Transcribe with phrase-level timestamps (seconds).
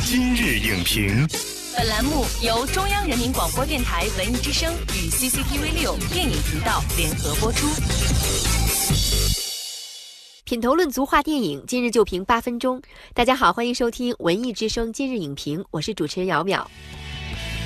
[0.00, 1.26] 今日影评，
[1.76, 7.66] 本栏目由中央人民广播电台文艺之声与 CCTV 六电影频道联合播出。
[10.44, 12.80] 品头论足话电影，今日就评八分钟。
[13.12, 16.64] 大家好，欢迎收听文艺之声今日影评，我是主持人姚淼。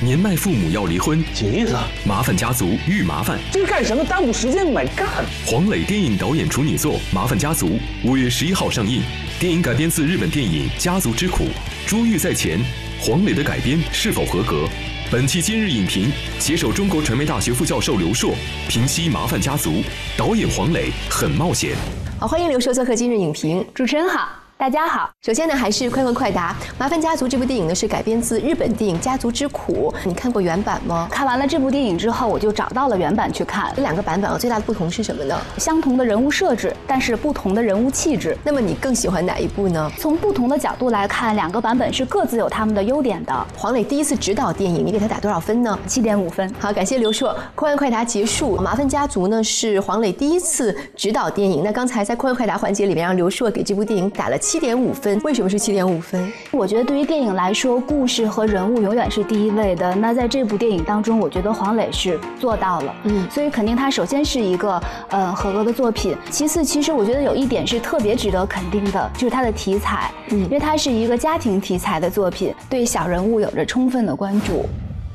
[0.02, 3.38] 年迈父母要离婚，几意思，麻烦家族遇麻烦。
[3.52, 4.04] 这是干什么？
[4.04, 5.08] 耽误时间买干。
[5.46, 7.68] 黄磊电影导演处女作《麻烦家族》
[8.02, 9.00] 五月十一号上映。
[9.38, 11.44] 电影改编自日本电影《家族之苦》，
[11.88, 12.58] 珠玉在前，
[13.00, 14.68] 黄磊的改编是否合格？
[15.08, 16.10] 本期今日影评，
[16.40, 18.34] 携手中国传媒大学副教授刘硕
[18.68, 19.70] 评析《麻烦家族》，
[20.16, 21.76] 导演黄磊很冒险。
[22.18, 23.64] 好，欢迎刘硕做客今日影评。
[23.72, 24.41] 主持人好。
[24.62, 26.52] 大家好，首先呢，还是快问快答。
[26.78, 29.92] 《麻烦家族》这部电影呢，是改编自日本电影《家族之苦》。
[30.08, 31.08] 你看过原版吗？
[31.10, 33.72] 看完了这部电影之后，我就找到了原版去看。
[33.74, 35.36] 这两个版本啊，最大的不同是什么呢？
[35.58, 38.38] 相同的人物设置，但是不同的人物气质。
[38.44, 39.90] 那么你更喜欢哪一部呢？
[39.98, 43.46] 从不同的角度来看，两个版本是各自有他们的优点的。
[43.56, 45.76] 黄磊第一次执导电影，你给他打多少分呢？
[45.88, 46.48] 七点五分。
[46.60, 47.36] 好，感谢刘硕。
[47.56, 48.56] 快问快答结束。
[48.60, 51.64] 《麻烦家族》呢是黄磊第一次执导电影。
[51.64, 55.20] 那刚才在快问快答环节里面，让刘硕给这部电影打了七点五分。
[55.24, 56.30] 为为什么是七点五分？
[56.50, 59.94] 我觉得对于电影来说，故事和人物永远是第一位的。
[59.94, 66.14] 那在这部电影当中，我觉得黄磊是做到了，嗯，所以肯定他首先是一个呃合格的作品。
[66.28, 74.66] 其次，其实我觉得有一点是特别值得肯定的，就是它的题材，嗯，因为它是一个家庭题材的作品，对小人物有着充分的关注。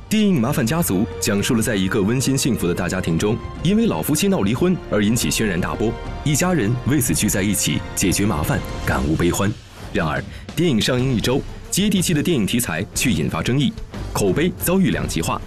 [0.09, 5.91] 电影《麻烦家族》讲述了在一个温馨幸福的大家庭中，因为老夫妻闹离婚而引起轩然大波，
[6.23, 9.51] 一家人为此聚在一起解决麻烦，感悟悲欢。
[9.91, 10.23] 然而，
[10.55, 13.73] 电影上映一周，接地气的电影题材却引发争议，
[14.13, 15.41] 口碑遭遇两极化。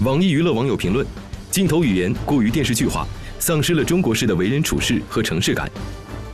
[0.00, 1.06] 网易娱乐网友评论：
[1.52, 3.06] 镜头语言过于电视剧化，
[3.38, 5.70] 丧失了中国式的为人处事和城市感。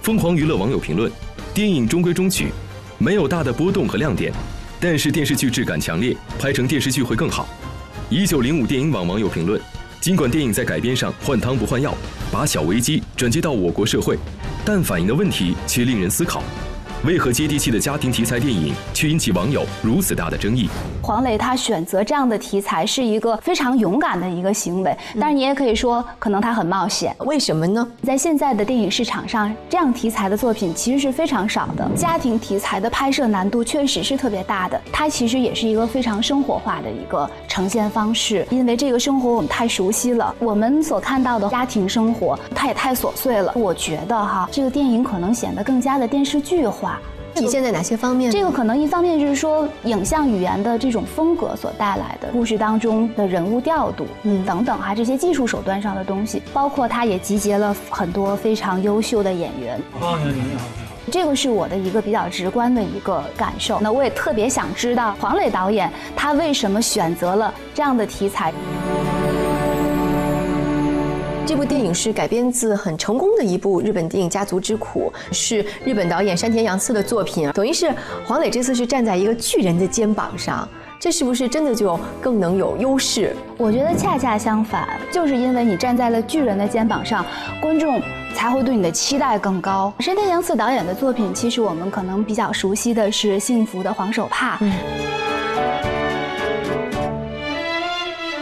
[0.01, 1.13] 疯狂娱乐网友评论：
[1.53, 2.47] 电影中规中矩，
[2.97, 4.33] 没有大的波动和亮点，
[4.81, 7.49] 但是电视剧质感强烈，拍成电视剧会更好。
[8.09, 9.61] 一九零五电影网网友评论：
[10.01, 11.93] 尽管电影在改编上换汤不换药，
[12.31, 14.17] 把小危机转接到我国社会，
[14.65, 16.43] 但反映的问题却令人思考。
[17.05, 20.69] 为何接地气的家庭题材电影却引起网友如此大的争议？
[21.01, 27.15] 黄磊他选择这样的题材是一个非常勇敢的一个行为，但是你也可以说，可能他很冒险。
[27.21, 27.87] 为什么呢？
[28.03, 31.89] 在现在的电影市场上，这样题材的作品其实是非常少的。
[31.95, 38.45] 家庭题材的拍摄难度确实是特别大的，它其实也是一个非常生活化的一个呈现方式。
[38.51, 43.53] 因为这个生活我们太熟悉了，我们所看到的家庭生活，它也太琐碎了。
[43.55, 46.98] 我觉得哈，这个电影可能显得更加的电视剧化。
[47.39, 48.31] 体现在哪些方面？
[48.31, 59.75] 这个可能一方面就是说影像语言的这种风格所带来的故事当中的人物调度，嗯，等等哈，这些技术手段上的东西，包括它也集结了很多非常优秀的演员。
[60.01, 60.65] 啊，你好，
[61.11, 63.81] 这个是我的一个比较直观的一个感受。
[63.81, 68.53] 那我也特别想知道黄磊导演他为什么选择了这样的题材。
[71.49, 77.51] 这部电影是改编自很成功的一部日本电影《家族之苦》，是日本导演山田洋次的作品。
[77.53, 77.91] 等于是
[78.27, 80.69] 黄磊这次是站在一个巨人的肩膀上，
[81.01, 83.35] 这是不是真的就更能有优势？
[83.57, 87.25] 我觉得恰恰相反，就是因为你站在了巨人的肩膀上，
[87.63, 87.99] 观众
[88.35, 89.91] 才会对你的期待更高。
[90.01, 94.59] 山田洋次导演的作品，其实我们可能比较熟悉的是《幸福的黄手帕》。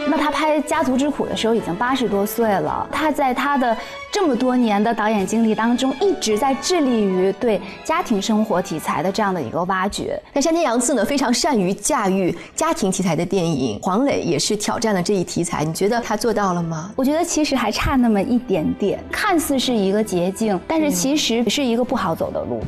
[0.09, 3.77] 那他拍《家族之苦》的时候已经八十多岁了，他在他的。
[4.19, 10.19] 这么多年的导演经历当中，一直在致力于对家庭生活题材的这样的一个挖掘。
[10.33, 13.79] 那山田洋次呢，非常善于驾驭家庭题材的电影。
[13.79, 16.91] 黄磊也是挑战了这一题材，你觉得他做到了吗？
[16.95, 18.99] 我觉得其实还差那么一点点。
[19.11, 22.59] 看似是一个捷径，但是其实是一个不好走的路。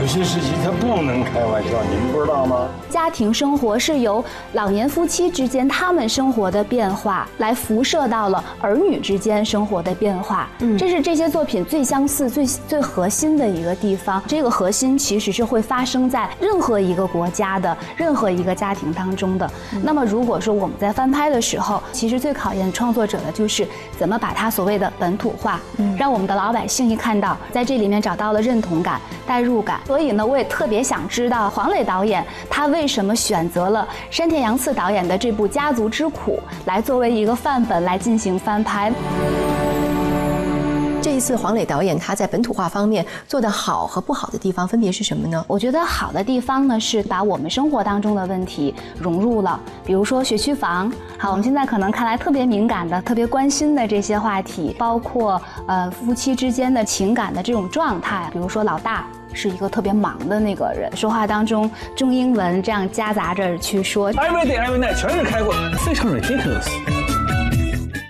[0.00, 2.66] 有些事情他不能开玩笑，你们不知道吗？
[2.88, 10.48] 家庭生活是由老年夫妻之间他们生活的变化，来辐射到了儿女之间生活的变化。
[10.60, 10.93] 嗯，这是。
[10.94, 14.22] 是这些作品最相似、最最核心的一个地方。
[14.28, 19.50] 这个核心其实是会发生在任何一个国家的任何一个家庭当中的。
[19.82, 23.66] 那么，如果说我们在翻拍的时候，其实最考验创作者的就是
[23.98, 25.60] 怎么把它所谓的本土化，
[25.98, 29.80] 让我们的老百姓一看到，在这里面找到了认同感、代入感。
[29.86, 38.92] 所以呢，我也特别想知道黄磊导演他为什么选择了山田洋次导演的这部《家族之苦》来作为一个范本来进行翻拍。
[41.14, 45.44] 这一次，黄磊导演他在本土化方面做的好和不好的地方分别是什么呢？
[45.46, 59.06] 我觉得好的地方呢是把我们生活当中的问题融入了，比如说学区房，好，我们现在可能看来特别敏感的、特别关心的这些话题，包括呃夫妻之间的情感的这种状态，比如说老大。
[59.36, 64.12] 是一个特别忙的那个人，说话当中中英文这样夹杂着去说。
[64.12, 65.52] Every day, every night，全是开过，
[65.84, 66.93] 非常 ridiculous。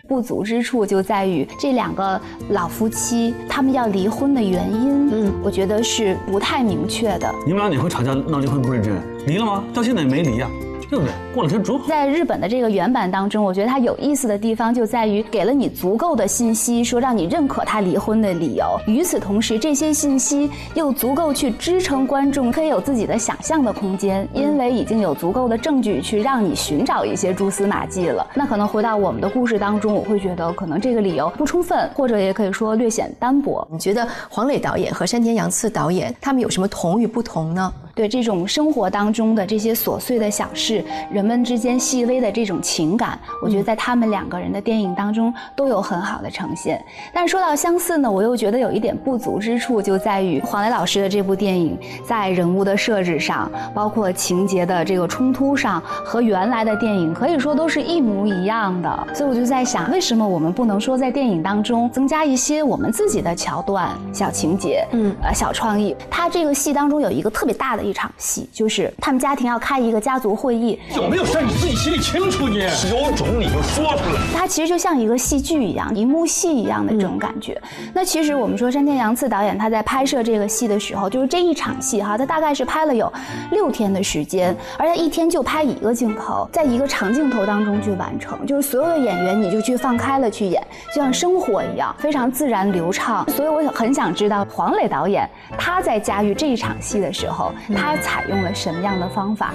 [0.07, 2.21] 不足之处就在于这两个
[2.51, 7.35] 老夫妻他们要离婚的原因，嗯，我觉得是不太明确的。
[7.47, 8.95] 你们俩哪回吵架闹离婚不认真？
[9.27, 9.65] 离了吗？
[9.73, 10.49] 到现在也没离呀。
[10.95, 11.13] 对不对？
[11.35, 11.89] 过两天准好。
[11.89, 18.65] 在日本的这个原版当中，我觉得它有意思的地方就在于给了你足够的信息，说让你认可他离婚的理由。
[18.87, 28.25] 与此同时，这些信息又足够去支撑观众可以有自己的想象的空间，因为已经有足够的证据去让你寻找一些蛛丝马迹了。
[28.33, 33.67] 那可能回到我们的故事当中，我会觉得可能这个理由不充分，或者也可以说略显单薄。
[33.69, 37.73] 你觉得黄磊导演和山田洋次导演他们有什么同与不同呢？
[37.95, 46.85] 对这种生活当中的这些琐碎的小事，人们之间细微的这种情感，我觉得在他们两个人的电影当中都有很好的呈现。
[47.13, 59.07] 但是说到相似呢，我又觉得有一点不足之处，就在于黄磊老师的这部电影在人物的设置上，包括情节的这个冲突上，和原来的电影可以说都是一模一样的。
[59.15, 65.95] 所以我就在想，为什么我们不能说在电影当中增加一些我们自己的桥段、小情节，嗯，呃，小创意？
[66.11, 67.84] 他这个戏当中有一个特别大的。
[67.85, 72.59] 一场戏，就是他们家庭要开一个家族会议，有没有事你自己心里清楚你？
[72.59, 74.21] 有种你就说出来。
[74.35, 77.61] 它其实就像一个戏剧一样，一幕戏一样的这种感觉。
[77.93, 83.13] 那其实我们说山田洋次导演他在拍摄这个戏的时候，就是这一场戏哈，他大概是拍了有
[83.51, 90.63] 六天的时间，而且一天就拍一个镜头，在一个长镜头当中去完成，就是所有的演员你就去放开了去演，
[90.95, 93.29] 就像生活一样，非常自然流畅。
[93.31, 95.29] 所以我很想知道黄磊导演
[95.59, 97.53] 他在驾驭这一场戏的时候。
[97.75, 99.53] 他采用了什么样的方法？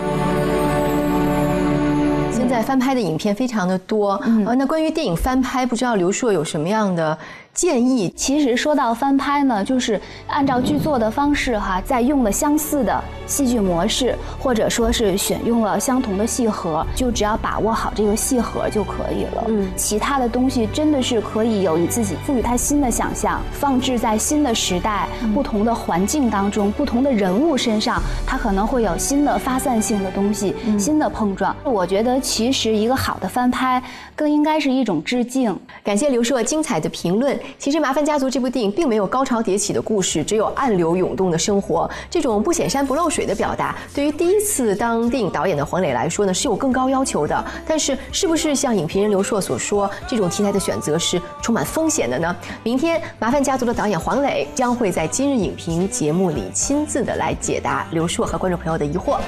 [2.60, 7.18] 现在翻拍的影片非常的多，呃，那关于电影翻拍，不知道刘硕有什么样的？
[7.52, 19.44] 建议其实说到翻拍呢，就是按照剧作的方式哈，在用了相似的戏剧模式，或者说是选用了相同的戏盒，就只要把握好这个戏盒就可以了。
[19.48, 31.54] 嗯，其他的东西真的是可以有你自己赋予它新的想象，放置在新的时代、不同的环境当中、不同的人物身上，它可能会有新的发散性的东西、新的碰撞。
[31.66, 33.82] 我觉得其实一个好的翻拍，
[34.16, 35.58] 更应该是一种致敬。
[35.84, 37.40] 感谢刘硕精彩的评论。
[37.58, 41.90] 其实《麻烦家族》这部电影并没有高潮迭起的故事，只有暗流涌动的生活。
[42.10, 47.46] 这种不显山不漏水的表达，对于第一次当电影导演的黄磊来说呢，是有更高要求的。
[47.68, 52.36] 但是，是不是像影评人刘硕所说，这种题材的选择是充满风险的呢？
[52.64, 59.20] 明天，《麻烦家族》的导演黄磊将会在今日影评节目里亲自的来解答刘硕和观众朋友的疑惑。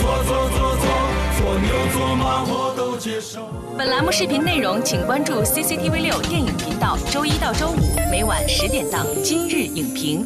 [0.00, 0.86] 做做做做
[1.38, 7.76] 做牛做马我都接受本栏目视频内容，请关注 CCTV 六电影频道，周一到周五
[8.10, 10.24] 每晚十点档《今日影评》。